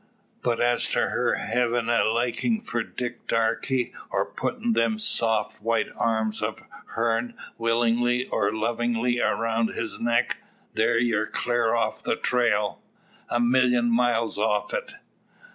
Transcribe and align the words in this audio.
But 0.41 0.59
as 0.59 0.87
to 0.93 1.09
her 1.09 1.35
hevin' 1.35 1.87
a 1.87 2.03
likin' 2.05 2.61
for 2.61 2.81
Dick 2.81 3.27
Darke, 3.27 3.91
or 4.09 4.25
puttin' 4.25 4.73
them 4.73 4.97
soft 4.97 5.61
white 5.61 5.89
arms 5.95 6.41
o' 6.41 6.55
hern 6.95 7.35
willingly 7.59 8.25
or 8.29 8.51
lovingly 8.51 9.19
aroun' 9.21 9.67
his 9.67 9.99
neck, 9.99 10.37
thar 10.75 10.97
you're 10.97 11.27
clar 11.27 11.75
off 11.75 12.01
the 12.01 12.15
trail 12.15 12.81
a 13.29 13.39
million 13.39 13.91
miles 13.91 14.39
off 14.39 14.73
o' 14.73 14.77
it. 14.77 14.95